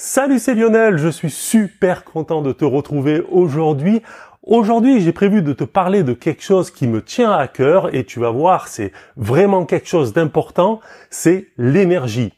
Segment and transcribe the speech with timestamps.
[0.00, 4.00] Salut, c'est Lionel, je suis super content de te retrouver aujourd'hui.
[4.44, 8.04] Aujourd'hui, j'ai prévu de te parler de quelque chose qui me tient à cœur et
[8.04, 10.78] tu vas voir, c'est vraiment quelque chose d'important,
[11.10, 12.32] c'est l'énergie.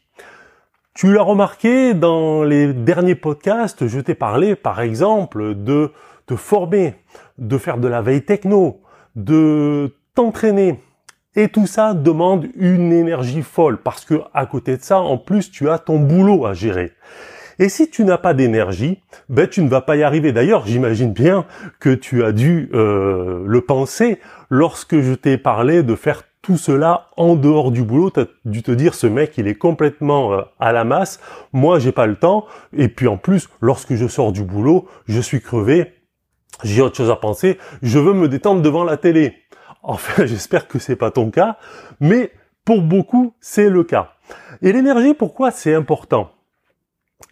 [0.95, 5.91] Tu l'as remarqué dans les derniers podcasts, je t'ai parlé par exemple de
[6.25, 6.95] te former,
[7.37, 8.81] de faire de la veille techno,
[9.15, 10.79] de t'entraîner.
[11.35, 15.51] Et tout ça demande une énergie folle parce que à côté de ça, en plus,
[15.51, 16.93] tu as ton boulot à gérer.
[17.61, 20.31] Et si tu n'as pas d'énergie, ben tu ne vas pas y arriver.
[20.31, 21.45] D'ailleurs, j'imagine bien
[21.79, 24.17] que tu as dû euh, le penser
[24.49, 28.09] lorsque je t'ai parlé de faire tout cela en dehors du boulot.
[28.09, 31.19] Tu as dû te dire ce mec il est complètement euh, à la masse.
[31.53, 32.47] Moi j'ai pas le temps.
[32.75, 35.93] Et puis en plus, lorsque je sors du boulot, je suis crevé.
[36.63, 37.59] J'ai autre chose à penser.
[37.83, 39.35] Je veux me détendre devant la télé.
[39.83, 41.57] Enfin, j'espère que c'est pas ton cas,
[41.99, 42.31] mais
[42.65, 44.13] pour beaucoup, c'est le cas.
[44.63, 46.31] Et l'énergie, pourquoi c'est important?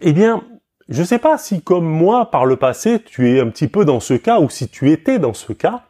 [0.01, 0.43] Eh bien,
[0.89, 3.85] je ne sais pas si comme moi par le passé tu es un petit peu
[3.85, 5.83] dans ce cas ou si tu étais dans ce cas.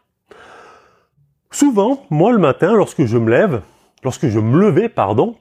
[1.52, 3.62] Souvent, moi le matin, lorsque je me lève,
[4.04, 5.38] lorsque je me levais, pardon,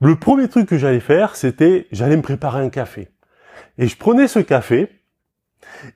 [0.00, 3.08] le premier truc que j'allais faire, c'était j'allais me préparer un café.
[3.78, 4.88] Et je prenais ce café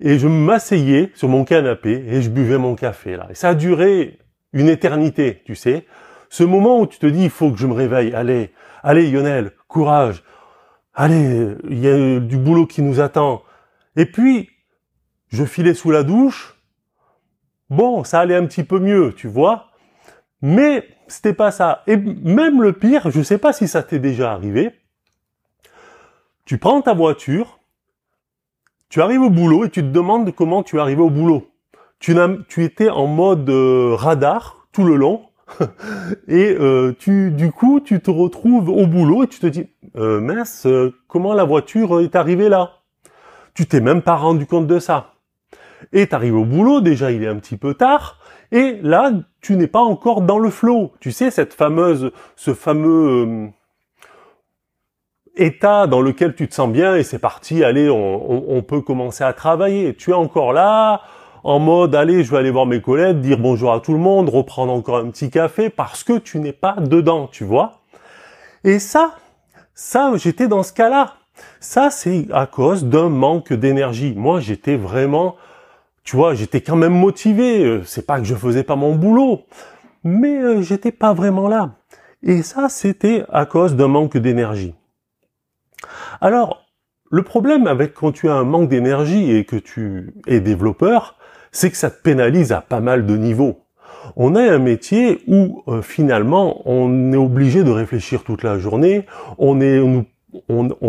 [0.00, 3.26] et je m'asseyais sur mon canapé et je buvais mon café là.
[3.30, 4.18] Et ça a duré
[4.52, 5.86] une éternité, tu sais.
[6.30, 8.52] Ce moment où tu te dis il faut que je me réveille, allez,
[8.82, 10.22] allez Lionel, courage,
[10.96, 13.42] allez, il y a du boulot qui nous attend.
[13.94, 14.50] Et puis,
[15.28, 16.56] je filais sous la douche.
[17.70, 19.70] Bon, ça allait un petit peu mieux, tu vois.
[20.42, 21.82] Mais c'était pas ça.
[21.86, 24.72] Et même le pire, je sais pas si ça t'est déjà arrivé.
[26.44, 27.58] Tu prends ta voiture,
[28.88, 31.50] tu arrives au boulot et tu te demandes comment tu es arrivé au boulot.
[31.98, 32.14] Tu,
[32.48, 35.22] tu étais en mode euh, radar tout le long
[36.28, 40.20] et euh, tu, du coup, tu te retrouves au boulot et tu te dis, euh,
[40.20, 42.72] mince, euh, comment la voiture est arrivée là?
[43.54, 45.14] Tu t'es même pas rendu compte de ça.
[45.92, 48.18] Et tu arrives au boulot, déjà il est un petit peu tard,
[48.52, 50.92] et là, tu n'es pas encore dans le flow.
[51.00, 53.50] Tu sais, cette fameuse, ce fameux
[55.36, 59.24] état dans lequel tu te sens bien et c'est parti, allez, on, on peut commencer
[59.24, 59.94] à travailler.
[59.94, 61.02] Tu es encore là,
[61.44, 64.28] en mode allez, je vais aller voir mes collègues, dire bonjour à tout le monde,
[64.28, 67.80] reprendre encore un petit café parce que tu n'es pas dedans, tu vois?
[68.64, 69.14] Et ça,
[69.76, 71.16] ça, j'étais dans ce cas-là.
[71.60, 74.14] Ça, c'est à cause d'un manque d'énergie.
[74.16, 75.36] Moi, j'étais vraiment,
[76.02, 77.62] tu vois, j'étais quand même motivé.
[77.62, 79.42] Euh, c'est pas que je faisais pas mon boulot,
[80.02, 81.74] mais euh, j'étais pas vraiment là.
[82.22, 84.74] Et ça, c'était à cause d'un manque d'énergie.
[86.22, 86.64] Alors,
[87.10, 91.18] le problème avec quand tu as un manque d'énergie et que tu es développeur,
[91.52, 93.65] c'est que ça te pénalise à pas mal de niveaux.
[94.18, 99.04] On a un métier où euh, finalement on est obligé de réfléchir toute la journée,
[99.38, 99.60] on,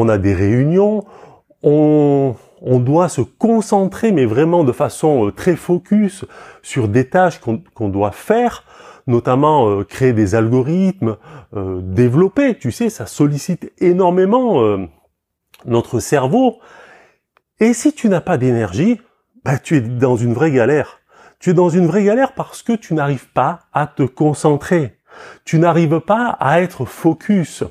[0.07, 1.03] a des réunions,
[1.61, 6.23] on, doit se concentrer mais vraiment de façon euh, très focus
[6.61, 7.41] sur des tâches
[7.73, 8.63] qu'on doit faire,
[9.07, 11.17] notamment euh, créer des algorithmes,
[11.53, 14.77] développer, tu sais, ça sollicite énormément
[15.66, 16.59] notre cerveau.
[17.59, 18.99] Et si tu n'as pas d'énergie,
[19.43, 20.99] bah, tu es dans une vraie galère.
[21.39, 24.97] Tu es dans une vraie galère parce que tu n'arrives pas à te concentrer.
[25.45, 27.63] Tu n'arrives pas à être focus.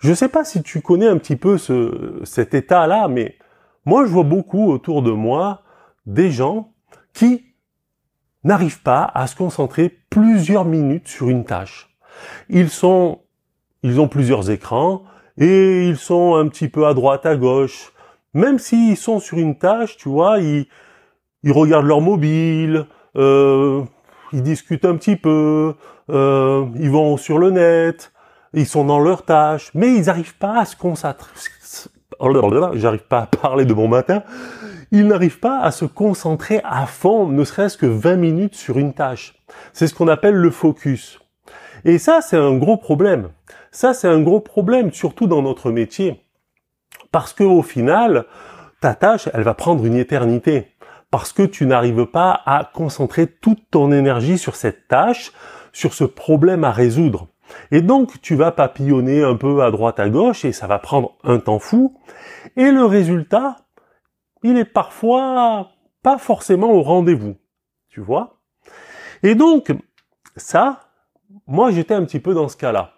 [0.00, 3.36] Je ne sais pas si tu connais un petit peu ce, cet état-là, mais
[3.84, 5.62] moi je vois beaucoup autour de moi
[6.04, 6.72] des gens
[7.12, 7.54] qui
[8.44, 11.96] n'arrivent pas à se concentrer plusieurs minutes sur une tâche.
[12.48, 13.20] Ils sont,
[13.82, 15.04] ils ont plusieurs écrans
[15.38, 17.92] et ils sont un petit peu à droite, à gauche.
[18.34, 20.66] Même s'ils sont sur une tâche, tu vois, ils
[21.44, 22.86] regardent leur mobile,
[23.16, 23.82] euh,
[24.32, 25.74] ils discutent un petit peu,
[26.10, 28.12] euh, ils vont sur le net,
[28.52, 31.30] ils sont dans leur tâche, mais ils n'arrivent pas à se concentrer.
[32.74, 34.22] J'arrive pas à parler de bon matin.
[34.92, 38.94] Ils n'arrivent pas à se concentrer à fond, ne serait-ce que 20 minutes sur une
[38.94, 39.34] tâche.
[39.72, 41.20] C'est ce qu'on appelle le focus.
[41.84, 43.30] Et ça, c'est un gros problème.
[43.70, 46.24] Ça, c'est un gros problème, surtout dans notre métier.
[47.12, 48.24] Parce que au final,
[48.80, 50.68] ta tâche, elle va prendre une éternité
[51.10, 55.32] parce que tu n'arrives pas à concentrer toute ton énergie sur cette tâche,
[55.72, 57.28] sur ce problème à résoudre.
[57.70, 61.16] Et donc, tu vas papillonner un peu à droite à gauche et ça va prendre
[61.22, 62.00] un temps fou.
[62.56, 63.56] Et le résultat,
[64.42, 65.70] il est parfois
[66.02, 67.36] pas forcément au rendez-vous.
[67.88, 68.40] Tu vois?
[69.22, 69.72] Et donc,
[70.36, 70.80] ça,
[71.46, 72.92] moi, j'étais un petit peu dans ce cas-là.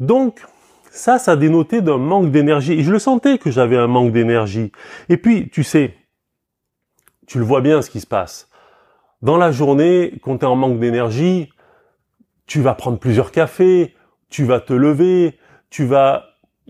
[0.00, 0.44] Donc,
[0.90, 2.72] ça, ça dénotait d'un manque d'énergie.
[2.74, 4.72] Et je le sentais que j'avais un manque d'énergie.
[5.08, 5.94] Et puis, tu sais,
[7.28, 8.48] tu le vois bien ce qui se passe.
[9.22, 11.50] Dans la journée, quand tu es en manque d'énergie,
[12.46, 13.94] tu vas prendre plusieurs cafés,
[14.30, 15.38] tu vas te lever,
[15.70, 16.24] tu vas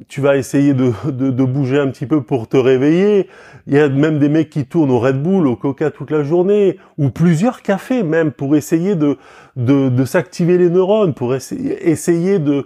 [0.06, 3.28] tu vas essayer de, de, bouger un petit peu pour te réveiller.
[3.66, 6.22] Il y a même des mecs qui tournent au Red Bull, au Coca toute la
[6.22, 9.18] journée, ou plusieurs cafés même pour essayer de,
[9.56, 12.64] de, de s'activer les neurones, pour essayer, essayer de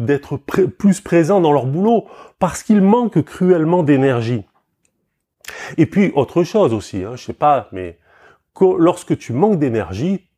[0.00, 2.06] d'être plus présent dans leur boulot,
[2.38, 4.44] parce qu'ils manquent cruellement d'énergie.
[5.76, 7.98] Et puis autre chose aussi, hein, je sais pas, mais
[8.60, 10.28] lorsque tu manques d'énergie,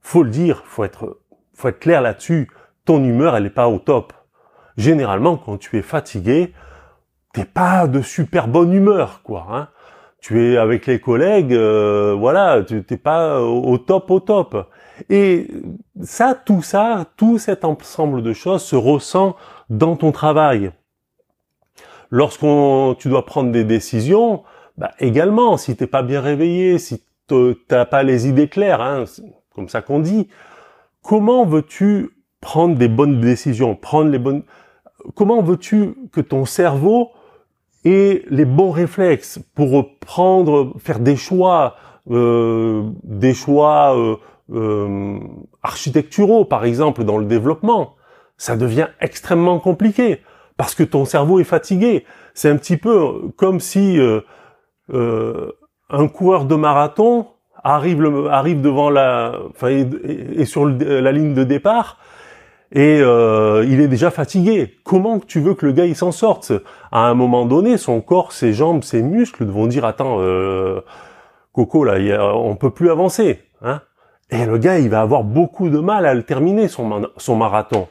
[0.00, 1.20] faut le dire, faut être
[1.54, 2.50] faut être clair là-dessus,
[2.84, 4.12] ton humeur elle est pas au top
[4.76, 6.52] généralement, quand tu es fatigué,
[7.32, 9.46] t'es pas de super bonne humeur, quoi.
[9.50, 9.68] Hein.
[10.20, 14.70] Tu es avec les collègues, euh, voilà, tu t'es pas au top, au top.
[15.10, 15.48] Et
[16.02, 19.36] ça, tout ça, tout cet ensemble de choses se ressent
[19.68, 20.72] dans ton travail.
[22.10, 24.42] Lorsqu'on, tu dois prendre des décisions,
[24.78, 27.02] bah également, si t'es pas bien réveillé, si
[27.68, 29.04] t'as pas les idées claires, hein,
[29.54, 30.28] comme ça qu'on dit,
[31.02, 32.10] comment veux-tu
[32.40, 34.42] prendre des bonnes décisions, prendre les bonnes,
[35.14, 37.10] comment veux-tu que ton cerveau
[37.84, 41.76] ait les bons réflexes pour prendre, faire des choix,
[42.10, 44.16] euh, des choix euh,
[44.52, 45.18] euh,
[45.62, 47.94] architecturaux, par exemple, dans le développement?
[48.36, 50.20] Ça devient extrêmement compliqué
[50.56, 52.04] parce que ton cerveau est fatigué.
[52.34, 53.98] C'est un petit peu comme si
[54.88, 57.26] un coureur de marathon
[57.62, 57.98] arrive,
[58.60, 61.98] devant la, enfin, est, sur la ligne de départ
[62.72, 64.74] et euh, il est déjà fatigué.
[64.84, 66.52] Comment tu veux que le gars il s'en sorte?
[66.90, 70.80] À un moment donné, son corps, ses jambes, ses muscles vont dire attends, euh,
[71.52, 73.40] Coco là, on peut plus avancer.
[73.62, 73.80] Hein
[74.30, 77.86] et le gars, il va avoir beaucoup de mal à le terminer son marathon.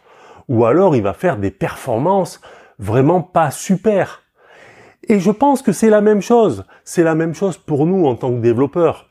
[0.49, 2.41] Ou alors, il va faire des performances
[2.79, 4.23] vraiment pas super.
[5.07, 6.65] Et je pense que c'est la même chose.
[6.83, 9.09] C'est la même chose pour nous en tant que développeurs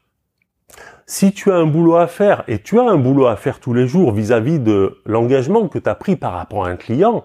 [1.07, 3.75] si tu as un boulot à faire, et tu as un boulot à faire tous
[3.75, 7.25] les jours vis-à-vis de l'engagement que tu as pris par rapport à un client,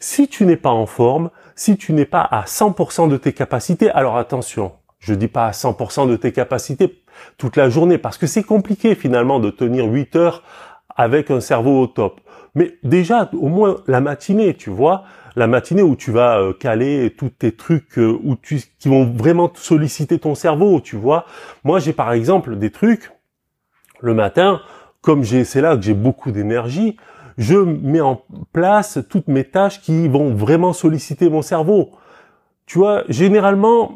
[0.00, 3.90] si tu n'es pas en forme, si tu n'es pas à 100% de tes capacités,
[3.90, 7.02] alors attention, je dis pas à 100% de tes capacités
[7.36, 10.42] toute la journée, parce que c'est compliqué finalement de tenir 8 heures
[10.96, 12.20] avec un cerveau au top.
[12.58, 15.04] Mais déjà, au moins la matinée, tu vois,
[15.36, 19.04] la matinée où tu vas euh, caler tous tes trucs euh, où tu, qui vont
[19.04, 21.24] vraiment solliciter ton cerveau, tu vois.
[21.62, 23.12] Moi, j'ai par exemple des trucs
[24.00, 24.60] le matin,
[25.02, 26.96] comme j'ai, c'est là que j'ai beaucoup d'énergie,
[27.36, 28.22] je mets en
[28.52, 31.92] place toutes mes tâches qui vont vraiment solliciter mon cerveau.
[32.66, 33.94] Tu vois, généralement,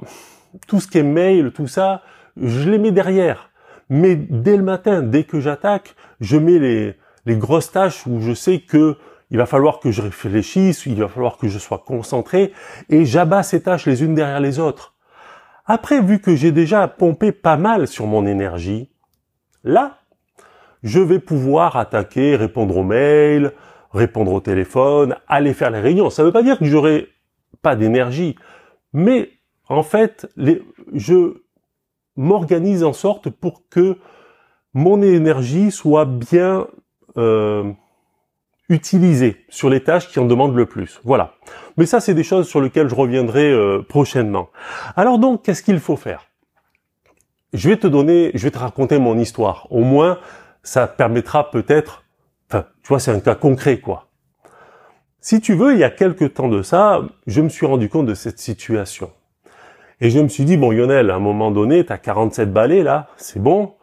[0.68, 2.02] tout ce qui est mail, tout ça,
[2.40, 3.50] je les mets derrière.
[3.90, 6.94] Mais dès le matin, dès que j'attaque, je mets les,
[7.24, 8.96] les grosses tâches où je sais que
[9.30, 12.52] il va falloir que je réfléchisse, il va falloir que je sois concentré,
[12.90, 14.94] et j'abats ces tâches les unes derrière les autres.
[15.64, 18.92] Après, vu que j'ai déjà pompé pas mal sur mon énergie,
[19.64, 19.98] Là,
[20.82, 23.52] je vais pouvoir attaquer, répondre aux mails,
[23.92, 26.10] répondre au téléphone, aller faire les réunions.
[26.10, 27.08] Ça ne veut pas dire que j'aurai
[27.62, 28.36] pas d'énergie,
[28.92, 29.30] mais
[29.68, 30.28] en fait,
[30.92, 31.42] je
[32.16, 33.96] m'organise en sorte pour que
[34.74, 36.66] mon énergie soit bien
[37.16, 37.72] euh,
[39.48, 41.00] sur les tâches qui en demandent le plus.
[41.04, 41.34] Voilà.
[41.76, 44.48] Mais ça, c'est des choses sur lesquelles je reviendrai euh, prochainement.
[44.96, 46.26] Alors donc, qu'est-ce qu'il faut faire?
[47.52, 49.66] Je vais te donner, je vais te raconter mon histoire.
[49.70, 50.18] Au moins,
[50.62, 52.04] ça permettra peut-être,
[52.48, 54.08] enfin, tu vois, c'est un cas concret, quoi.
[55.20, 58.06] Si tu veux, il y a quelques temps de ça, je me suis rendu compte
[58.06, 59.10] de cette situation.
[60.00, 63.08] Et je me suis dit, bon, Lionel, à un moment donné, t'as 47 balais, là,
[63.16, 63.74] c'est bon.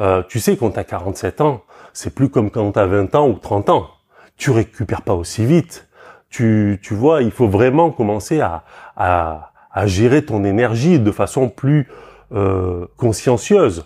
[0.00, 1.62] Euh, tu sais, quand t'as 47 ans,
[1.98, 3.88] c'est plus comme quand t'as 20 ans ou 30 ans.
[4.36, 5.88] Tu récupères pas aussi vite.
[6.30, 8.62] Tu, tu vois, il faut vraiment commencer à,
[8.96, 11.88] à, à gérer ton énergie de façon plus,
[12.32, 13.84] euh, consciencieuse.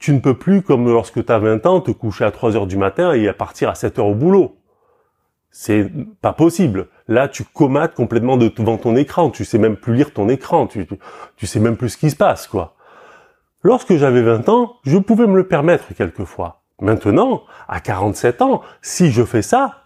[0.00, 2.66] Tu ne peux plus, comme lorsque tu as 20 ans, te coucher à 3 heures
[2.66, 4.56] du matin et à partir à 7 heures au boulot.
[5.52, 5.88] C'est
[6.20, 6.88] pas possible.
[7.06, 9.30] Là, tu comates complètement devant ton écran.
[9.30, 10.66] Tu sais même plus lire ton écran.
[10.66, 10.84] Tu,
[11.36, 12.74] tu, sais même plus ce qui se passe, quoi.
[13.62, 16.61] Lorsque j'avais 20 ans, je pouvais me le permettre quelquefois.
[16.80, 19.84] Maintenant, à 47 ans, si je fais ça,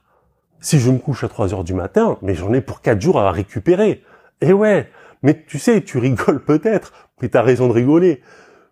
[0.60, 3.18] si je me couche à 3 heures du matin, mais j'en ai pour 4 jours
[3.20, 4.02] à récupérer.
[4.40, 4.90] Et ouais,
[5.22, 8.22] mais tu sais, tu rigoles peut-être, mais tu as raison de rigoler.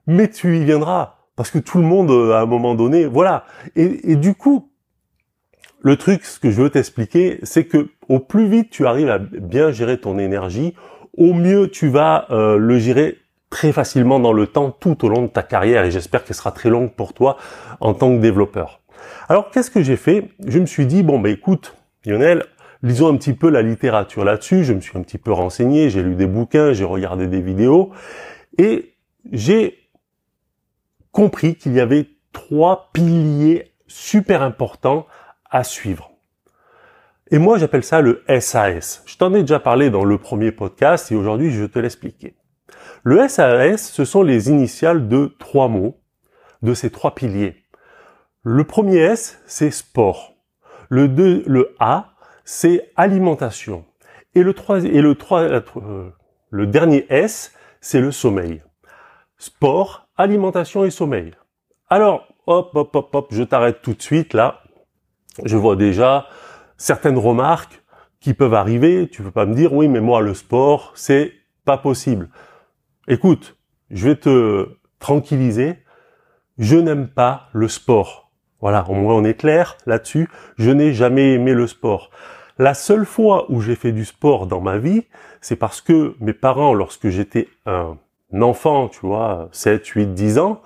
[0.07, 1.17] Mais tu y viendras.
[1.37, 3.45] Parce que tout le monde, euh, à un moment donné, voilà.
[3.75, 4.71] Et, du coup,
[5.81, 9.19] le truc, ce que je veux t'expliquer, c'est que au plus vite tu arrives à
[9.19, 10.75] bien gérer ton énergie,
[11.17, 13.19] au mieux tu vas euh, le gérer
[13.55, 16.51] très facilement dans le temps tout au long de ta carrière et j'espère qu'elle sera
[16.51, 17.37] très longue pour toi
[17.79, 18.81] en tant que développeur.
[19.29, 20.29] Alors qu'est-ce que j'ai fait?
[20.45, 22.47] Je me suis dit bon bah écoute Lionel,
[22.83, 24.65] lisons un petit peu la littérature là-dessus.
[24.65, 27.93] Je me suis un petit peu renseigné, j'ai lu des bouquins, j'ai regardé des vidéos
[28.59, 28.97] et
[29.31, 29.79] j'ai
[31.13, 35.07] compris qu'il y avait trois piliers super importants
[35.49, 36.11] à suivre.
[37.31, 39.05] Et moi, j'appelle ça le SAS.
[39.07, 42.35] Je t'en ai déjà parlé dans le premier podcast et aujourd'hui, je te l'expliquer.
[43.03, 46.01] Le SAS, ce sont les initiales de trois mots,
[46.63, 47.57] de ces trois piliers.
[48.43, 50.35] Le premier S, c'est sport.
[50.89, 52.15] Le, deux, le A,
[52.45, 53.85] c'est alimentation.
[54.35, 56.11] Et le, trois, et le, trois, euh,
[56.51, 58.63] le dernier S, c'est le sommeil.
[59.39, 61.33] Sport, alimentation et sommeil.
[61.89, 64.61] Alors, hop, hop, hop, hop, je t'arrête tout de suite là.
[65.45, 66.27] Je vois déjà
[66.77, 67.83] certaines remarques
[68.21, 69.09] qui peuvent arriver.
[69.11, 71.33] Tu peux pas me dire, oui, mais moi, le sport, c'est
[71.65, 72.29] pas possible.
[73.07, 73.59] Écoute,
[73.91, 74.69] je vais te
[74.99, 75.75] tranquilliser.
[76.57, 78.31] Je n'aime pas le sport.
[78.61, 80.29] Voilà, au moins on est clair là-dessus.
[80.57, 82.11] Je n'ai jamais aimé le sport.
[82.59, 85.03] La seule fois où j'ai fait du sport dans ma vie,
[85.43, 87.99] c'est parce que mes parents, lorsque j'étais un
[88.41, 90.63] enfant, tu vois, 7, 8, 10 ans,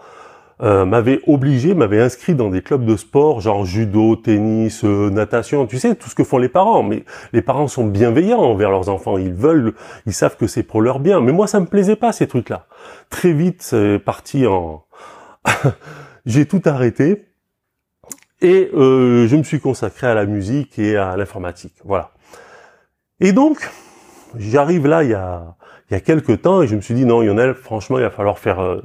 [0.62, 5.66] euh, m'avait obligé, m'avait inscrit dans des clubs de sport, genre judo, tennis, euh, natation,
[5.66, 6.82] tu sais, tout ce que font les parents.
[6.82, 9.74] Mais les parents sont bienveillants envers leurs enfants, ils veulent,
[10.06, 11.20] ils savent que c'est pour leur bien.
[11.20, 12.66] Mais moi, ça me plaisait pas ces trucs-là.
[13.10, 14.84] Très vite, c'est parti en,
[16.26, 17.26] j'ai tout arrêté
[18.40, 21.74] et euh, je me suis consacré à la musique et à l'informatique.
[21.84, 22.12] Voilà.
[23.20, 23.68] Et donc,
[24.36, 25.56] j'arrive là il y a
[25.90, 28.10] il y a quelques temps et je me suis dit non, Lionel, franchement, il va
[28.10, 28.82] falloir faire euh,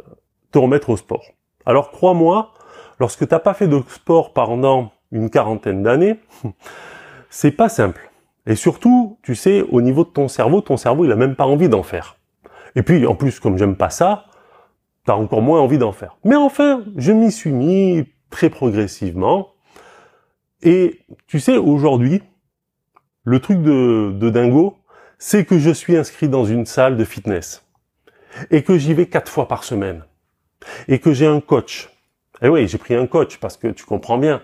[0.51, 1.25] te remettre au sport.
[1.65, 2.51] Alors crois-moi,
[2.99, 6.19] lorsque t'as pas fait de sport pendant une quarantaine d'années,
[7.29, 8.11] c'est pas simple.
[8.45, 11.45] Et surtout, tu sais, au niveau de ton cerveau, ton cerveau, il a même pas
[11.45, 12.17] envie d'en faire.
[12.75, 14.25] Et puis, en plus, comme j'aime pas ça,
[15.05, 16.17] t'as encore moins envie d'en faire.
[16.25, 19.49] Mais enfin, je m'y suis mis très progressivement.
[20.61, 22.21] Et tu sais, aujourd'hui,
[23.23, 24.77] le truc de, de dingo,
[25.17, 27.65] c'est que je suis inscrit dans une salle de fitness.
[28.51, 30.03] Et que j'y vais quatre fois par semaine
[30.87, 31.89] et que j'ai un coach.
[32.41, 34.41] Eh oui, j'ai pris un coach parce que tu comprends bien.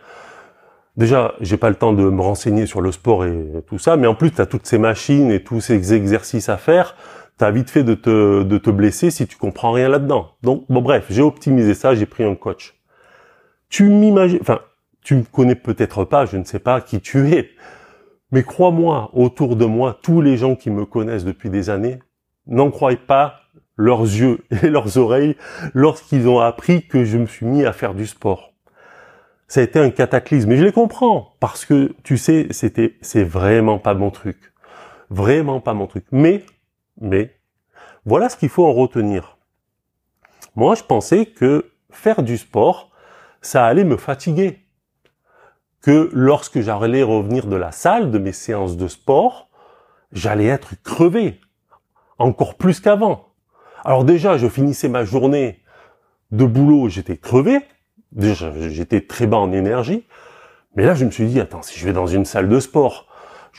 [0.95, 4.07] Déjà, j'ai pas le temps de me renseigner sur le sport et tout ça, mais
[4.07, 6.95] en plus, tu as toutes ces machines et tous ces exercices à faire.
[7.37, 10.31] Tu as vite fait de te, de te blesser si tu comprends rien là-dedans.
[10.43, 12.75] Donc, bon, bref, j'ai optimisé ça, j'ai pris un coach.
[13.69, 14.59] Tu m'imagines, enfin,
[15.01, 17.49] tu me connais peut-être pas, je ne sais pas qui tu es.
[18.31, 21.99] Mais crois-moi, autour de moi, tous les gens qui me connaissent depuis des années
[22.45, 23.35] n'en croient pas
[23.79, 25.35] leurs yeux et leurs oreilles
[25.73, 28.53] lorsqu'ils ont appris que je me suis mis à faire du sport.
[29.47, 30.51] Ça a été un cataclysme.
[30.51, 31.33] Et je les comprends.
[31.39, 34.53] Parce que, tu sais, c'était, c'est vraiment pas mon truc.
[35.09, 36.05] Vraiment pas mon truc.
[36.11, 36.43] Mais,
[37.01, 37.35] mais,
[38.05, 39.37] voilà ce qu'il faut en retenir.
[40.55, 42.91] Moi, je pensais que faire du sport,
[43.41, 44.59] ça allait me fatiguer.
[45.81, 49.49] Que lorsque j'allais revenir de la salle, de mes séances de sport,
[50.11, 51.39] j'allais être crevé.
[52.19, 53.28] Encore plus qu'avant.
[53.85, 55.63] Alors déjà, je finissais ma journée
[56.31, 57.59] de boulot, j'étais crevé.
[58.17, 60.05] J'étais très bas en énergie.
[60.75, 63.07] Mais là, je me suis dit, attends, si je vais dans une salle de sport,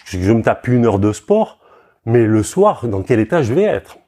[0.04, 1.60] je, me tape une heure de sport,
[2.04, 3.98] mais le soir, dans quel état je vais être?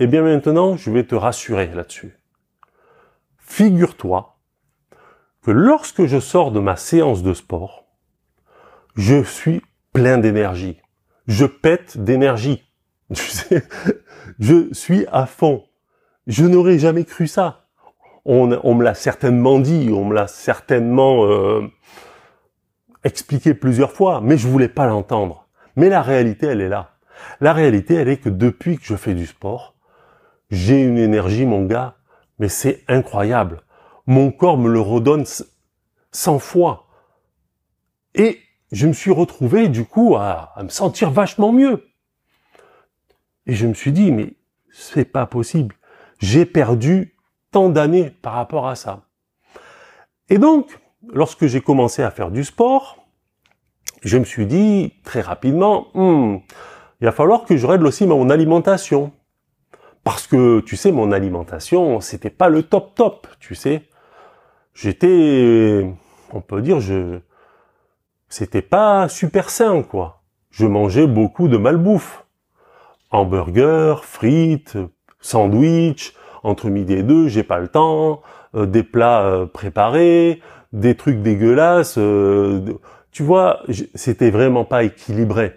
[0.00, 2.18] Eh bien maintenant, je vais te rassurer là-dessus.
[3.38, 4.36] Figure-toi
[5.42, 7.86] que lorsque je sors de ma séance de sport,
[8.96, 10.80] je suis plein d'énergie.
[11.26, 12.64] Je pète d'énergie.
[13.14, 13.62] Tu sais,
[14.38, 15.64] je suis à fond.
[16.26, 17.66] Je n'aurais jamais cru ça.
[18.24, 21.70] On, me l'a certainement dit, on me l'a certainement euh,
[23.04, 25.46] expliqué plusieurs fois, mais je voulais pas l'entendre.
[25.76, 26.96] Mais la réalité, elle est là.
[27.40, 29.74] La réalité, elle est que depuis que je fais du sport,
[30.50, 31.96] j'ai une énergie, mon gars,
[32.38, 33.62] mais c'est incroyable.
[34.06, 35.24] Mon corps me le redonne
[36.12, 36.86] 100 fois.
[38.14, 38.38] Et
[38.72, 41.84] je me suis retrouvé, du coup, à, à me sentir vachement mieux.
[43.46, 44.34] Et je me suis dit, mais
[44.70, 45.76] c'est pas possible.
[46.18, 47.16] J'ai perdu
[47.50, 49.02] tant d'années par rapport à ça.
[50.28, 50.78] Et donc,
[51.12, 53.04] lorsque j'ai commencé à faire du sport,
[54.02, 56.38] je me suis dit très rapidement, hmm,
[57.00, 59.12] il va falloir que je règle aussi mon alimentation.
[60.02, 63.82] Parce que, tu sais, mon alimentation, c'était pas le top top, tu sais.
[64.74, 65.90] J'étais,
[66.32, 67.20] on peut dire, je,
[68.28, 70.22] c'était pas super sain, quoi.
[70.50, 72.23] Je mangeais beaucoup de malbouffe
[73.14, 74.76] hamburger, frites,
[75.20, 78.22] sandwich, entre midi et deux, j'ai pas le temps,
[78.54, 80.42] euh, des plats euh, préparés,
[80.72, 81.96] des trucs dégueulasses.
[81.96, 82.60] Euh,
[83.12, 83.62] tu vois,
[83.94, 85.54] c'était vraiment pas équilibré.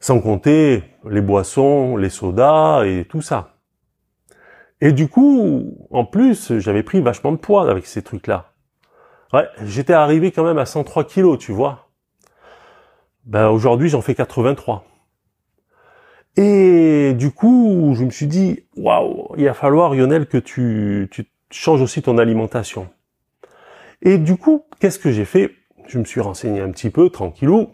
[0.00, 3.54] Sans compter les boissons, les sodas et tout ça.
[4.80, 8.52] Et du coup, en plus, j'avais pris vachement de poids avec ces trucs-là.
[9.32, 11.90] Ouais, j'étais arrivé quand même à 103 kilos, tu vois.
[13.26, 14.89] Ben aujourd'hui, j'en fais 83.
[16.42, 21.26] Et du coup, je me suis dit, waouh, il va falloir, Lionel, que tu, tu
[21.50, 22.88] changes aussi ton alimentation.
[24.00, 25.50] Et du coup, qu'est-ce que j'ai fait?
[25.86, 27.68] Je me suis renseigné un petit peu, tranquillou,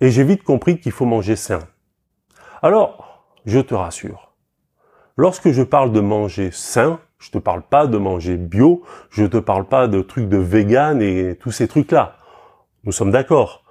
[0.00, 1.58] et j'ai vite compris qu'il faut manger sain.
[2.62, 4.36] Alors, je te rassure,
[5.16, 9.38] lorsque je parle de manger sain, je te parle pas de manger bio, je te
[9.38, 12.18] parle pas de trucs de vegan et tous ces trucs-là.
[12.84, 13.64] Nous sommes d'accord.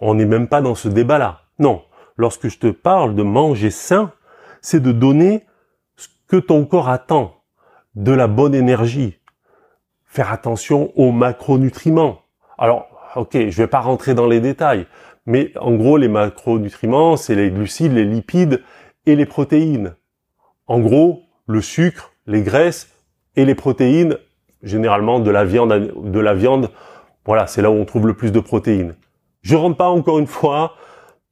[0.00, 1.42] On n'est même pas dans ce débat-là.
[1.60, 1.82] Non.
[2.18, 4.12] Lorsque je te parle de manger sain,
[4.60, 5.46] c'est de donner
[5.96, 7.36] ce que ton corps attend,
[7.94, 9.18] de la bonne énergie.
[10.04, 12.22] Faire attention aux macronutriments.
[12.58, 14.86] Alors, ok, je vais pas rentrer dans les détails,
[15.26, 18.64] mais en gros, les macronutriments, c'est les glucides, les lipides
[19.06, 19.94] et les protéines.
[20.66, 22.92] En gros, le sucre, les graisses
[23.36, 24.18] et les protéines,
[24.64, 26.70] généralement de la viande, de la viande.
[27.24, 28.96] Voilà, c'est là où on trouve le plus de protéines.
[29.42, 30.74] Je rentre pas encore une fois,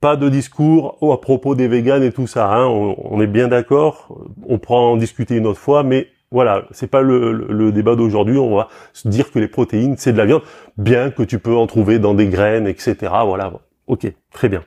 [0.01, 2.53] pas de discours à propos des véganes et tout ça.
[2.53, 2.67] Hein.
[2.67, 4.19] On, est bien d'accord.
[4.47, 8.39] On pourra en discuter une autre fois, mais voilà, c'est pas le, débat d'aujourd'hui.
[8.39, 10.43] On va se dire que les protéines c'est de la viande,
[10.77, 12.97] bien que tu peux en trouver dans des graines, etc.
[13.25, 13.53] Voilà.
[13.87, 14.65] Ok, très bien.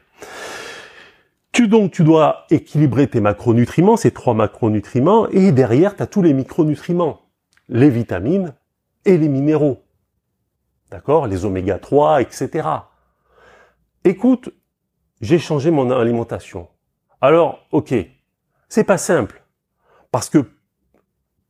[1.52, 6.22] Tu donc tu dois équilibrer tes macronutriments, ces trois macronutriments, et derrière tu as tous
[6.22, 7.22] les micronutriments,
[7.68, 8.54] les vitamines
[9.06, 9.84] et les minéraux.
[10.92, 11.28] D'accord?
[11.28, 12.68] Les oméga 3, etc.
[14.04, 14.52] Écoute,
[15.22, 16.68] j'ai changé mon alimentation.
[17.22, 17.94] Alors, ok,
[18.68, 19.44] c'est pas simple.
[20.12, 20.46] Parce que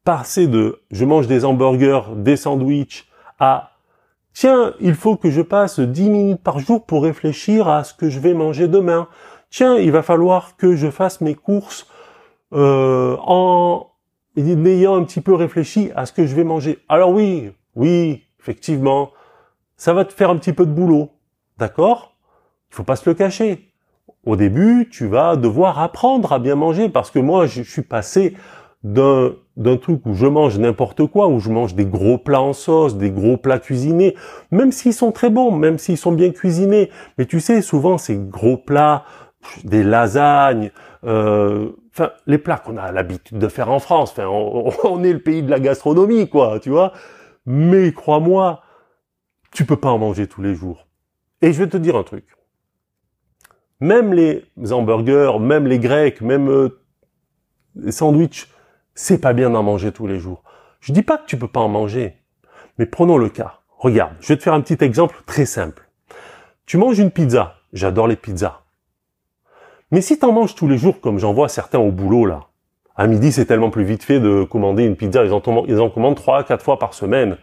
[0.03, 3.07] passer de je mange des hamburgers, des sandwichs
[3.39, 3.71] à
[4.33, 8.09] tiens, il faut que je passe 10 minutes par jour pour réfléchir à ce que
[8.09, 9.07] je vais manger demain
[9.49, 11.88] tiens, il va falloir que je fasse mes courses
[12.53, 13.88] euh, en
[14.38, 16.79] ayant un petit peu réfléchi à ce que je vais manger.
[16.88, 19.11] Alors oui, oui, effectivement,
[19.75, 21.11] ça va te faire un petit peu de boulot,
[21.57, 22.15] d'accord?
[22.71, 23.71] Il faut pas se le cacher.
[24.25, 28.35] Au début, tu vas devoir apprendre à bien manger parce que moi, je suis passé
[28.83, 32.53] d'un d'un truc où je mange n'importe quoi, où je mange des gros plats en
[32.53, 34.15] sauce, des gros plats cuisinés,
[34.51, 36.89] même s'ils sont très bons, même s'ils sont bien cuisinés.
[37.17, 39.03] Mais tu sais, souvent ces gros plats
[39.65, 40.71] des lasagnes,
[41.03, 44.12] euh, enfin les plats qu'on a l'habitude de faire en France.
[44.12, 46.93] Enfin, on, est le pays de la gastronomie, quoi, tu vois.
[47.45, 48.62] Mais crois-moi,
[49.51, 50.88] tu peux pas en manger tous les jours.
[51.41, 52.25] Et je vais te dire un truc.
[53.82, 56.82] Même les hamburgers, même les grecs, même euh,
[57.76, 58.50] les sandwichs,
[58.94, 60.44] c'est pas bien d'en manger tous les jours.
[60.82, 62.18] Je dis pas que tu peux pas en manger,
[62.78, 63.60] mais prenons le cas.
[63.78, 65.89] Regarde, je vais te faire un petit exemple très simple.
[66.65, 67.56] Tu manges une pizza.
[67.72, 68.62] J'adore les pizzas.
[69.92, 72.48] Mais si t'en manges tous les jours, comme j'en vois certains au boulot là,
[72.96, 76.18] à midi c'est tellement plus vite fait de commander une pizza, ils en, en commandent
[76.18, 77.38] trois, quatre fois par semaine.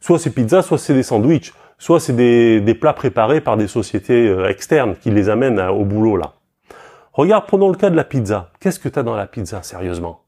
[0.00, 4.28] Soit c'est pizza, soit c'est des sandwichs, soit c'est des, plats préparés par des sociétés
[4.28, 6.34] euh, externes qui les amènent au boulot là.
[7.12, 8.50] Regarde, prenons le cas de la pizza.
[8.58, 10.22] Qu'est-ce que tu as dans la pizza, sérieusement?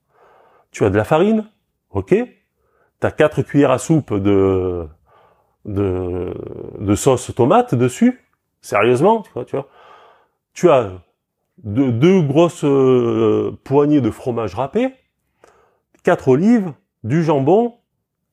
[0.70, 1.44] Tu as de la farine,
[1.90, 4.87] ok Tu as quatre cuillères à soupe de,
[6.94, 8.24] sauce tomate dessus,
[8.61, 9.68] sérieusement, tu vois, tu vois?
[10.52, 10.92] Tu as
[11.64, 14.94] de, deux grosses euh, poignées de fromage râpé,
[16.04, 17.74] quatre olives, du jambon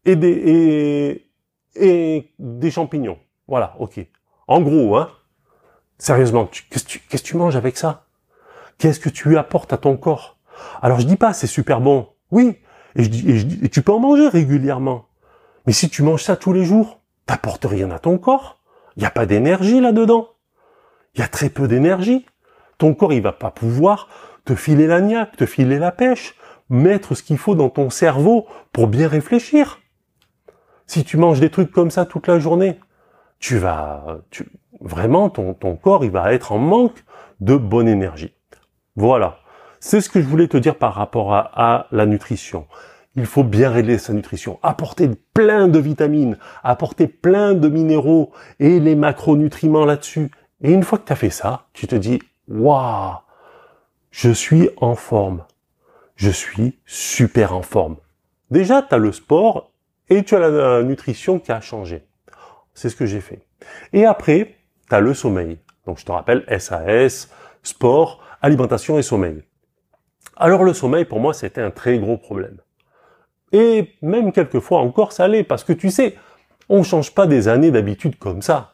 [0.06, 1.28] et des, et,
[1.76, 3.18] des champignons.
[3.48, 4.06] Voilà, ok.
[4.48, 5.10] En gros, hein.
[5.98, 8.06] Sérieusement, qu'est-ce que tu, manges avec ça?
[8.78, 10.38] Qu'est-ce que tu apportes à ton corps?
[10.82, 12.10] Alors je dis pas c'est super bon.
[12.32, 12.58] Oui,
[12.96, 15.06] et, et, et tu peux en manger régulièrement.
[15.66, 18.60] Mais si tu manges ça tous les jours, t'apportes rien à ton corps.
[18.98, 20.28] Il n'y a pas d'énergie là-dedans.
[21.16, 22.26] Il y a très peu d'énergie
[22.78, 24.10] ton corps, il va pas pouvoir
[24.46, 26.36] te filer la niaque, te filer la pêche,
[26.70, 29.80] mettre ce qu'il faut dans ton cerveau pour bien réfléchir.
[30.88, 32.80] Si tu manges des trucs comme ça toute la journée,
[33.40, 34.48] tu vas, tu,
[34.80, 37.04] vraiment, ton, corps, il va être en manque
[37.40, 38.34] de bonne énergie.
[38.96, 39.40] Voilà.
[39.80, 42.68] C'est ce que je voulais te dire par rapport à, à la nutrition.
[43.16, 48.80] Il faut bien régler sa nutrition, apporter plein de vitamines, apporter plein de minéraux et
[48.80, 50.32] les macronutriments là-dessus.
[50.62, 53.16] Et une fois que tu as fait ça, tu te dis, waouh,
[54.10, 55.44] je suis en forme.
[56.16, 57.98] Je suis super en forme.
[58.52, 59.73] Déjà, tu as le sport
[60.18, 62.04] et tu as la nutrition qui a changé.
[62.74, 63.42] C'est ce que j'ai fait.
[63.94, 64.56] Et après,
[64.90, 65.60] tu as le sommeil.
[65.86, 67.30] Donc je te rappelle SAS,
[67.64, 69.44] sport, alimentation et sommeil.
[70.38, 72.58] Alors le sommeil, pour moi, c'était un très gros problème.
[73.52, 76.16] Et même quelquefois encore, ça allait, parce que tu sais,
[76.70, 78.74] on change pas des années d'habitude comme ça.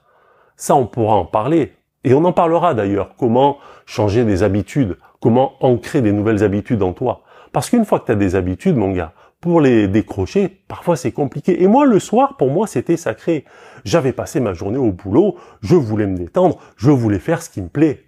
[0.55, 1.73] Ça, on pourra en parler.
[2.03, 6.93] Et on en parlera d'ailleurs, comment changer des habitudes, comment ancrer des nouvelles habitudes en
[6.93, 7.23] toi.
[7.51, 11.11] Parce qu'une fois que tu as des habitudes, mon gars, pour les décrocher, parfois c'est
[11.11, 11.63] compliqué.
[11.63, 13.45] Et moi, le soir, pour moi, c'était sacré.
[13.85, 17.61] J'avais passé ma journée au boulot, je voulais me détendre, je voulais faire ce qui
[17.61, 18.05] me plaît.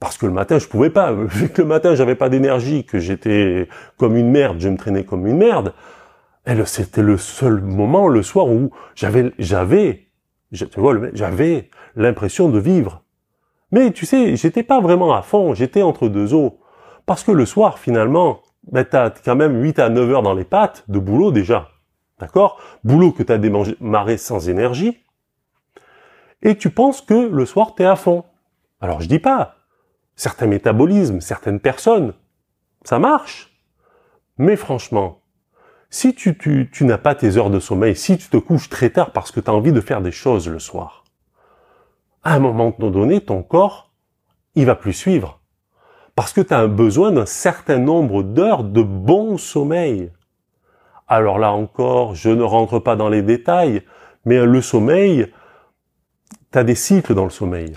[0.00, 1.12] Parce que le matin, je pouvais pas.
[1.14, 5.04] Vu que le matin, j'avais pas d'énergie, que j'étais comme une merde, je me traînais
[5.04, 5.72] comme une merde.
[6.66, 10.04] C'était le seul moment, le soir, où j'avais, j'avais
[10.54, 13.02] tu vois, j'avais l'impression de vivre.
[13.72, 16.60] Mais tu sais, j'étais pas vraiment à fond, j'étais entre deux eaux.
[17.06, 20.44] Parce que le soir, finalement, ben, t'as quand même 8 à 9 heures dans les
[20.44, 21.70] pattes de boulot déjà.
[22.18, 22.60] D'accord?
[22.84, 24.98] Boulot que t'as démarré sans énergie.
[26.42, 28.24] Et tu penses que le soir, t'es à fond.
[28.80, 29.56] Alors je dis pas.
[30.16, 32.14] Certains métabolismes, certaines personnes,
[32.84, 33.50] ça marche.
[34.38, 35.22] Mais franchement,
[35.90, 38.90] si tu, tu, tu n'as pas tes heures de sommeil, si tu te couches très
[38.90, 41.04] tard parce que tu as envie de faire des choses le soir,
[42.22, 43.92] à un moment donné, ton corps,
[44.54, 45.40] il va plus suivre.
[46.14, 50.12] Parce que tu as besoin d'un certain nombre d'heures de bon sommeil.
[51.08, 53.82] Alors là encore, je ne rentre pas dans les détails,
[54.24, 55.32] mais le sommeil,
[56.52, 57.74] tu as des cycles dans le sommeil.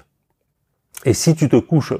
[1.05, 1.93] Et si tu te couches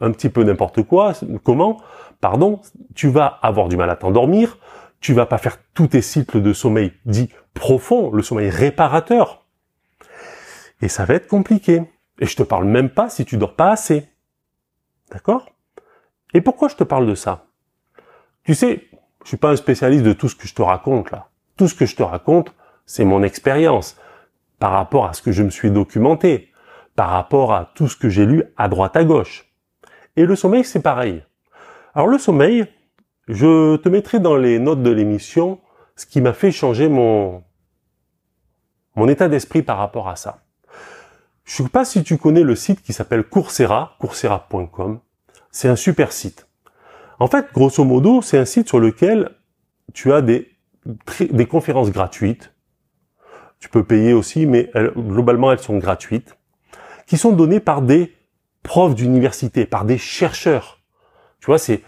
[0.00, 1.12] un petit peu n'importe quoi,
[1.44, 1.80] comment,
[2.20, 2.60] pardon,
[2.94, 4.58] tu vas avoir du mal à t'endormir,
[5.00, 9.44] tu vas pas faire tous tes cycles de sommeil dit profond, le sommeil réparateur.
[10.80, 11.82] Et ça va être compliqué.
[12.20, 14.08] Et je te parle même pas si tu dors pas assez.
[15.10, 15.46] D'accord?
[16.34, 17.46] Et pourquoi je te parle de ça?
[18.44, 18.84] Tu sais,
[19.22, 21.28] je suis pas un spécialiste de tout ce que je te raconte là.
[21.56, 22.54] Tout ce que je te raconte,
[22.86, 23.96] c'est mon expérience
[24.58, 26.52] par rapport à ce que je me suis documenté,
[26.96, 29.52] par rapport à tout ce que j'ai lu à droite à gauche.
[30.16, 31.22] Et le sommeil, c'est pareil.
[31.94, 32.66] Alors le sommeil,
[33.28, 35.60] je te mettrai dans les notes de l'émission
[35.96, 37.42] ce qui m'a fait changer mon,
[38.96, 40.42] mon état d'esprit par rapport à ça.
[41.44, 45.00] Je sais pas si tu connais le site qui s'appelle Coursera, coursera.com.
[45.50, 46.46] C'est un super site.
[47.18, 49.30] En fait, grosso modo, c'est un site sur lequel
[49.92, 50.56] tu as des,
[51.48, 52.52] conférences gratuites.
[53.58, 56.36] Tu peux payer aussi, mais globalement, elles sont gratuites.
[57.06, 58.14] Qui sont données par des
[58.62, 60.80] profs d'université, par des chercheurs.
[61.40, 61.82] Tu vois, c'est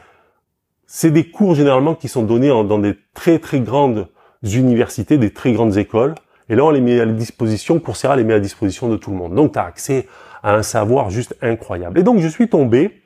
[0.92, 4.09] c'est des cours généralement qui sont donnés dans des très très grandes
[4.42, 6.16] universités, des très grandes écoles.
[6.49, 9.16] Et là, on les met à disposition, Coursera les met à disposition de tout le
[9.16, 9.37] monde.
[9.37, 10.09] Donc, tu as accès
[10.42, 12.01] à un savoir juste incroyable.
[12.01, 12.99] Et donc, je suis tombé,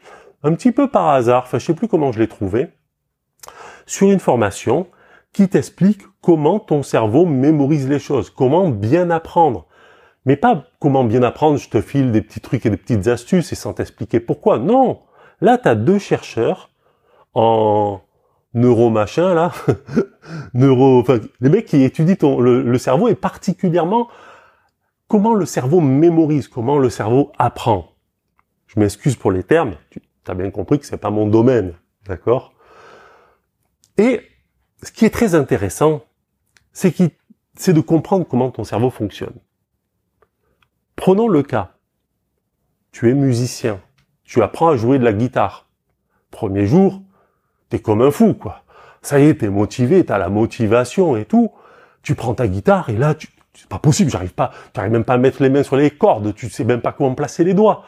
[0.45, 2.69] un petit peu par hasard, enfin, je sais plus comment je l'ai trouvé,
[3.87, 4.87] sur une formation
[5.33, 9.67] qui t'explique comment ton cerveau mémorise les choses, comment bien apprendre.
[10.27, 13.53] Mais pas comment bien apprendre, je te file des petits trucs et des petites astuces
[13.53, 14.59] et sans t'expliquer pourquoi.
[14.59, 15.01] Non.
[15.41, 16.71] Là, tu as deux chercheurs
[17.35, 18.01] en
[18.55, 19.53] neuromachin, là,
[20.55, 24.09] neuro, enfin, les mecs qui étudient le, cerveau et particulièrement
[25.09, 27.89] comment le cerveau mémorise, comment le cerveau apprend.
[28.69, 29.75] Je m'excuse pour les termes,
[30.31, 31.75] as bien compris que c'est pas mon domaine,
[32.07, 32.53] d'accord?
[33.99, 34.23] Et
[34.83, 36.05] ce qui est très intéressant,
[36.73, 36.95] c'est
[37.57, 39.35] c'est de comprendre comment ton cerveau fonctionne.
[40.97, 41.75] Prenons le cas.
[42.91, 43.81] Tu es musicien.
[44.25, 45.69] Tu apprends à jouer de la guitare.
[46.31, 47.03] Premier jour,
[47.69, 48.65] t'es comme un fou, quoi.
[49.03, 51.53] Ça y est, t'es motivé, t'as la motivation et tout.
[52.03, 55.15] Tu prends ta guitare et là, tu, c'est pas possible, j'arrive pas, t'arrives même pas
[55.15, 57.85] à mettre les mains sur les cordes, tu sais même pas comment placer les doigts.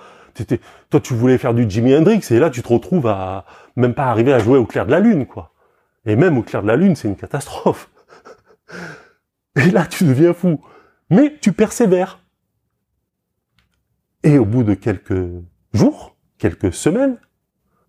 [0.90, 3.44] Toi, tu voulais faire du Jimi Hendrix et là, tu te retrouves à
[3.76, 5.52] même pas arriver à jouer au clair de la lune, quoi.
[6.04, 7.90] Et même au clair de la lune, c'est une catastrophe.
[9.56, 10.60] Et là, tu deviens fou.
[11.10, 12.20] Mais tu persévères.
[14.22, 15.30] Et au bout de quelques
[15.72, 17.18] jours, quelques semaines,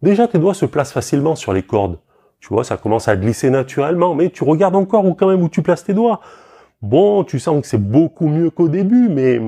[0.01, 1.99] déjà tes doigts se placent facilement sur les cordes.
[2.39, 5.49] Tu vois, ça commence à glisser naturellement, mais tu regardes encore où quand même où
[5.49, 6.21] tu places tes doigts.
[6.81, 9.41] Bon, tu sens que c'est beaucoup mieux qu'au début, mais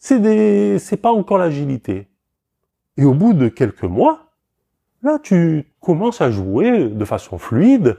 [0.00, 2.08] c'est des, pas encore l'agilité.
[2.96, 4.32] Et au bout de quelques mois,
[5.02, 7.98] là, tu commences à jouer de façon fluide.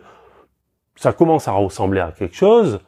[0.95, 2.81] Ça commence à ressembler à quelque chose.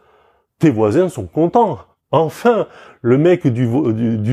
[0.58, 1.80] Tes voisins sont contents.
[2.12, 2.68] Enfin,
[3.02, 3.68] le mec du,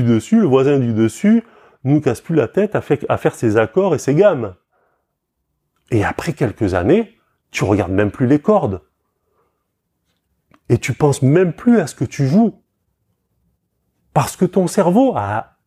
[0.03, 1.43] dessus, le voisin du dessus,
[1.83, 2.81] nous casse plus la tête à
[3.17, 4.55] faire ses accords et ses gammes.
[5.91, 7.17] Et après quelques années,
[7.51, 8.81] tu regardes même plus les cordes.
[10.69, 12.61] Et tu penses même plus à ce que tu joues.
[14.13, 15.57] Parce que ton cerveau a,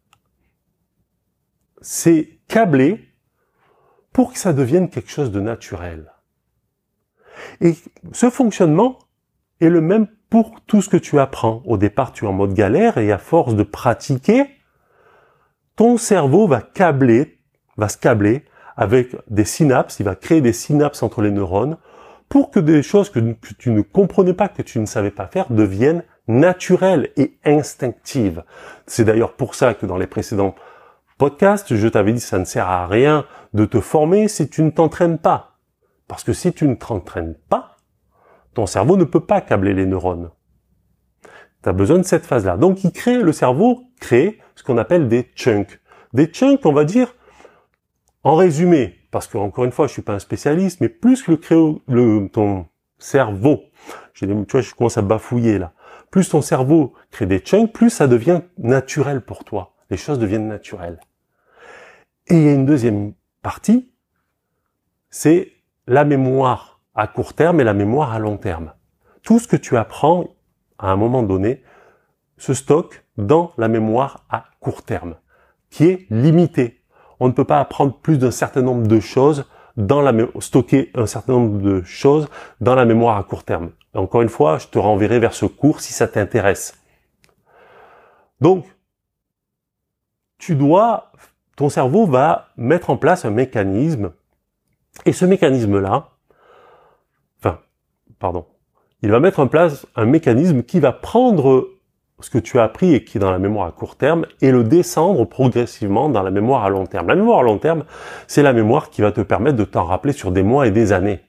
[1.81, 3.09] s'est câblé
[4.13, 6.13] pour que ça devienne quelque chose de naturel.
[7.61, 7.75] Et
[8.13, 8.99] ce fonctionnement
[9.61, 11.63] est le même pour tout ce que tu apprends.
[11.65, 14.47] Au départ, tu es en mode galère et à force de pratiquer,
[15.77, 17.41] ton cerveau va câbler,
[17.77, 18.45] va se câbler
[18.77, 21.77] avec des synapses, il va créer des synapses entre les neurones
[22.29, 23.21] pour que des choses que,
[23.59, 28.45] tu ne comprenais pas, que tu ne savais pas faire, deviennent naturelles et instinctives.
[28.87, 30.55] C'est d'ailleurs pour ça que dans les précédents
[31.19, 34.71] podcasts, je t'avais dit ça ne sert à rien de te former si tu ne
[34.71, 35.59] t'entraînes pas.
[36.09, 37.77] Parce que si tu ne t'entraînes pas,
[38.55, 40.31] ton cerveau ne peut pas câbler les neurones.
[41.63, 42.57] Tu as besoin de cette phase-là.
[42.57, 45.81] Donc il crée, le cerveau crée ce qu'on appelle des chunks.
[46.13, 47.15] Des chunks, on va dire,
[48.23, 51.33] en résumé, parce que encore une fois, je suis pas un spécialiste, mais plus que
[51.33, 52.67] le créer le, ton
[52.99, 53.61] cerveau,
[54.15, 55.73] tu vois, je commence à bafouiller là.
[56.15, 59.75] Plus ton cerveau crée des chunks, plus ça devient naturel pour toi.
[59.91, 61.01] Les choses deviennent naturelles.
[62.29, 63.91] Et il y a une deuxième partie,
[65.11, 65.51] c'est
[65.89, 68.75] la mémoire à court terme et la mémoire à long terme.
[69.25, 70.37] Tout ce que tu apprends
[70.79, 71.65] à un moment donné
[72.37, 75.17] se stocke dans la mémoire à court terme,
[75.69, 76.85] qui est limitée.
[77.19, 79.47] On ne peut pas apprendre plus d'un certain nombre de choses
[79.77, 82.29] dans la stocker un certain nombre de choses
[82.61, 83.71] dans la mémoire à court terme.
[83.95, 86.81] Encore une fois, je te renverrai vers ce cours si ça t'intéresse.
[88.41, 88.67] Donc,
[90.39, 91.13] tu dois,
[91.57, 94.13] ton cerveau va mettre en place un mécanisme,
[95.07, 96.11] et ce mécanisme-là,
[97.39, 97.61] enfin,
[98.19, 98.47] pardon,
[99.03, 101.74] il va mettre en place un mécanisme qui va prendre
[102.21, 104.51] ce que tu as appris et qui est dans la mémoire à court terme et
[104.51, 107.09] le descendre progressivement dans la mémoire à long terme.
[107.09, 107.85] La mémoire à long terme,
[108.27, 110.93] c'est la mémoire qui va te permettre de t'en rappeler sur des mois et des
[110.93, 111.21] années.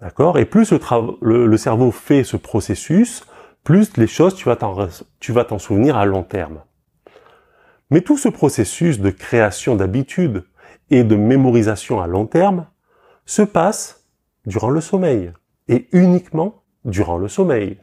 [0.00, 0.38] D'accord?
[0.38, 3.24] Et plus le, le, cerveau fait ce processus,
[3.64, 4.48] plus les choses, tu
[5.32, 6.60] vas t'en souvenir à long terme.
[7.90, 10.44] Mais tout ce processus de création d'habitudes
[10.90, 12.66] et de mémorisation à long terme
[13.24, 14.06] se passe
[14.46, 15.32] durant le sommeil
[15.68, 17.78] et uniquement durant le sommeil.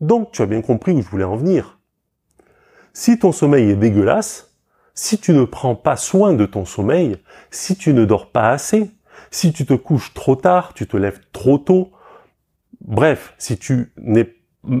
[0.00, 1.78] Donc tu as bien compris où je voulais en venir.
[2.92, 4.56] Si ton sommeil est dégueulasse,
[4.94, 7.16] si tu ne prends pas soin de ton sommeil,
[7.50, 8.90] si tu ne dors pas assez,
[9.30, 11.92] si tu te couches trop tard, tu te lèves trop tôt,
[12.80, 13.92] bref, si tu,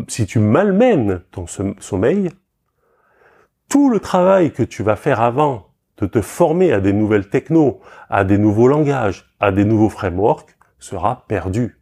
[0.08, 2.30] si tu malmènes ton sommeil,
[3.68, 7.80] tout le travail que tu vas faire avant de te former à des nouvelles technos,
[8.08, 11.78] à des nouveaux langages, à des nouveaux frameworks, sera perdu.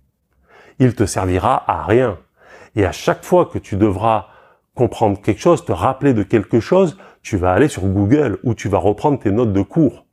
[0.81, 2.18] Il te servira à rien.
[2.78, 4.28] Et à chaque fois que tu devras
[4.76, 8.68] comprendre quelque chose, te rappeler de quelque chose, tu vas aller sur Google ou tu
[8.68, 10.06] vas reprendre tes notes de cours.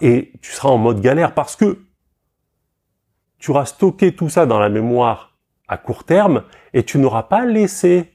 [0.00, 1.80] Et tu seras en mode galère parce que
[3.38, 7.44] tu auras stocké tout ça dans la mémoire à court terme et tu n'auras pas
[7.44, 8.12] laissé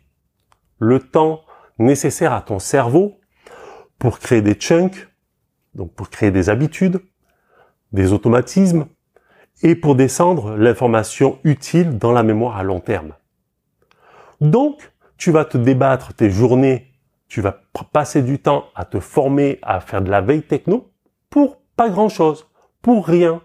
[0.80, 1.42] le temps
[1.78, 3.20] nécessaire à ton cerveau
[4.00, 5.10] pour créer des chunks,
[5.74, 7.02] donc pour créer des habitudes,
[7.92, 8.86] des automatismes,
[9.62, 13.14] et pour descendre l'information utile dans la mémoire à long terme.
[14.42, 16.92] Donc, tu vas te débattre tes journées,
[17.28, 20.92] tu vas passer du temps à te former, à faire de la veille techno
[21.30, 22.48] pour pas grand chose,
[22.82, 23.42] pour rien.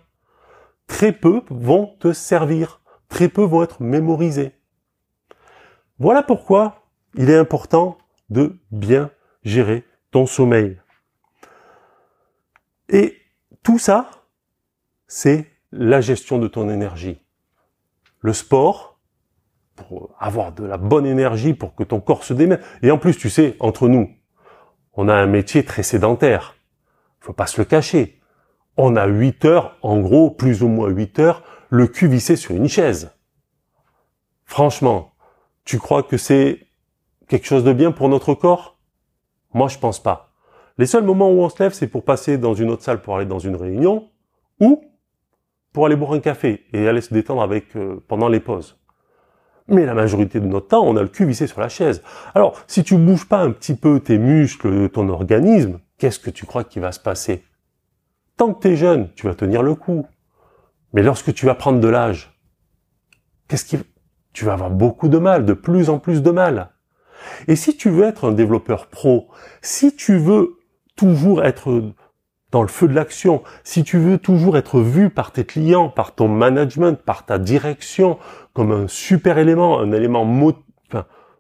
[0.86, 4.52] Très peu vont te servir, très peu vont être mémorisés.
[5.98, 7.98] Voilà pourquoi il est important
[8.28, 9.10] de bien
[9.44, 10.80] gérer ton sommeil.
[12.88, 13.16] Et
[13.62, 14.10] tout ça,
[15.06, 17.20] c'est la gestion de ton énergie.
[18.20, 18.89] Le sport,
[19.88, 22.60] pour avoir de la bonne énergie, pour que ton corps se démène.
[22.82, 24.10] Et en plus, tu sais, entre nous,
[24.94, 26.56] on a un métier très sédentaire.
[27.20, 28.20] Faut pas se le cacher.
[28.76, 32.54] On a 8 heures, en gros, plus ou moins 8 heures, le cul vissé sur
[32.54, 33.10] une chaise.
[34.44, 35.12] Franchement,
[35.64, 36.66] tu crois que c'est
[37.28, 38.78] quelque chose de bien pour notre corps?
[39.54, 40.32] Moi, je pense pas.
[40.78, 43.16] Les seuls moments où on se lève, c'est pour passer dans une autre salle pour
[43.16, 44.08] aller dans une réunion
[44.60, 44.82] ou
[45.72, 48.79] pour aller boire un café et aller se détendre avec euh, pendant les pauses.
[49.70, 52.02] Mais la majorité de notre temps, on a le cul vissé sur la chaise.
[52.34, 56.44] Alors, si tu bouges pas un petit peu tes muscles, ton organisme, qu'est-ce que tu
[56.44, 57.44] crois qui va se passer?
[58.36, 60.06] Tant que tu es jeune, tu vas tenir le coup.
[60.92, 62.36] Mais lorsque tu vas prendre de l'âge,
[63.48, 63.78] qu'est-ce qui
[64.32, 66.70] tu vas avoir beaucoup de mal, de plus en plus de mal.
[67.48, 69.28] Et si tu veux être un développeur pro,
[69.60, 70.58] si tu veux
[70.96, 71.92] toujours être
[72.52, 76.14] dans le feu de l'action, si tu veux toujours être vu par tes clients, par
[76.14, 78.18] ton management, par ta direction,
[78.52, 80.24] comme un super élément, un élément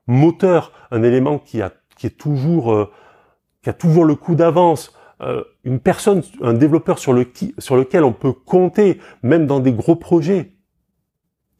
[0.06, 2.90] moteur, un élément qui a qui est toujours euh,
[3.62, 8.04] qui a toujours le coup d'avance, euh, une personne, un développeur sur, le, sur lequel
[8.04, 10.52] on peut compter, même dans des gros projets.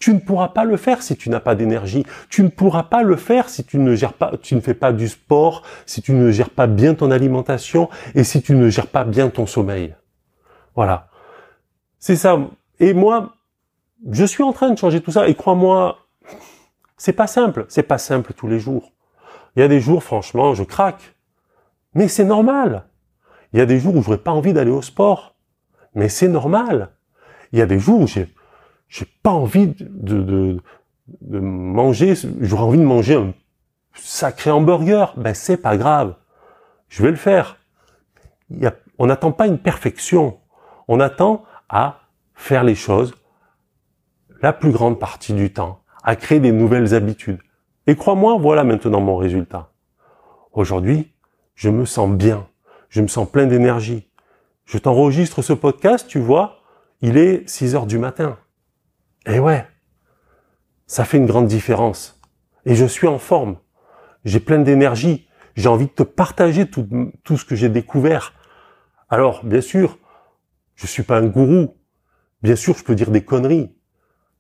[0.01, 2.05] Tu ne pourras pas le faire si tu n'as pas d'énergie.
[2.31, 4.93] Tu ne pourras pas le faire si tu ne gères pas, tu ne fais pas
[4.93, 8.87] du sport, si tu ne gères pas bien ton alimentation et si tu ne gères
[8.87, 9.95] pas bien ton sommeil.
[10.75, 11.09] Voilà.
[11.99, 12.39] C'est ça.
[12.79, 13.35] Et moi,
[14.11, 15.99] je suis en train de changer tout ça et crois-moi,
[16.97, 17.67] c'est pas simple.
[17.69, 18.93] C'est pas simple tous les jours.
[19.55, 21.15] Il y a des jours, franchement, je craque.
[21.93, 22.85] Mais c'est normal.
[23.53, 25.35] Il y a des jours où j'aurais pas envie d'aller au sport.
[25.95, 26.89] Mais c'est normal.
[27.53, 28.29] Il y a des jours où j'ai
[28.91, 29.87] j'ai pas envie de,
[30.21, 30.61] de,
[31.23, 33.33] de manger, j'aurais envie de manger un
[33.95, 35.15] sacré hamburger.
[35.17, 36.17] Ben c'est pas grave,
[36.89, 37.57] je vais le faire.
[38.99, 40.39] On n'attend pas une perfection,
[40.89, 42.01] on attend à
[42.35, 43.15] faire les choses
[44.43, 47.41] la plus grande partie du temps, à créer des nouvelles habitudes.
[47.87, 49.71] Et crois-moi, voilà maintenant mon résultat.
[50.53, 51.13] Aujourd'hui,
[51.55, 52.49] je me sens bien,
[52.89, 54.09] je me sens plein d'énergie.
[54.65, 56.61] Je t'enregistre ce podcast, tu vois,
[57.03, 58.37] il est 6 heures du matin.
[59.27, 59.67] Eh ouais,
[60.87, 62.21] ça fait une grande différence.
[62.65, 63.59] Et je suis en forme.
[64.25, 65.29] J'ai plein d'énergie.
[65.57, 66.89] J'ai envie de te partager tout,
[67.25, 68.33] tout ce que j'ai découvert.
[69.09, 69.99] Alors, bien sûr,
[70.75, 71.77] je suis pas un gourou.
[72.43, 73.75] Bien sûr, je peux dire des conneries.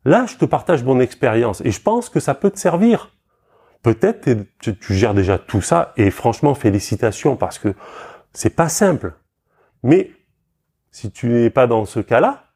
[0.05, 3.15] Là, je te partage mon expérience et je pense que ça peut te servir.
[3.83, 4.29] Peut-être
[4.61, 7.75] tu, tu gères déjà tout ça et franchement, félicitations parce que
[8.33, 9.15] c'est pas simple.
[9.83, 10.11] Mais
[10.91, 12.50] si tu n'es pas dans ce cas-là,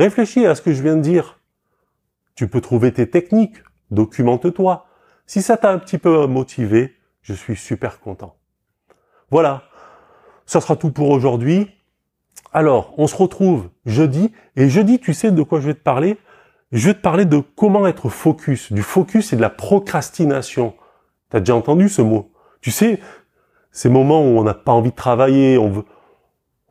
[0.00, 1.38] réfléchis à ce que je viens de dire.
[2.34, 3.56] Tu peux trouver tes techniques,
[3.90, 4.86] documente-toi.
[5.26, 8.36] Si ça t'a un petit peu motivé, je suis super content.
[9.30, 9.64] Voilà,
[10.46, 11.70] ça sera tout pour aujourd'hui.
[12.52, 16.18] Alors, on se retrouve jeudi, et jeudi, tu sais de quoi je vais te parler?
[16.72, 20.74] Je vais te parler de comment être focus, du focus et de la procrastination.
[21.28, 22.32] T'as déjà entendu ce mot?
[22.60, 23.00] Tu sais,
[23.70, 25.84] ces moments où on n'a pas envie de travailler, on veut,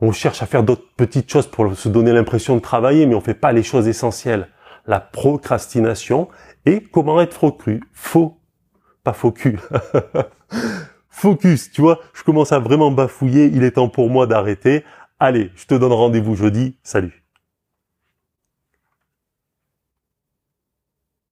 [0.00, 3.20] on cherche à faire d'autres petites choses pour se donner l'impression de travailler, mais on
[3.20, 4.48] fait pas les choses essentielles.
[4.86, 6.28] La procrastination
[6.66, 8.38] et comment être focus, faux,
[9.04, 9.60] pas focus.
[11.12, 14.84] Focus, tu vois, je commence à vraiment bafouiller, il est temps pour moi d'arrêter.
[15.18, 16.78] Allez, je te donne rendez-vous jeudi.
[16.82, 17.19] Salut.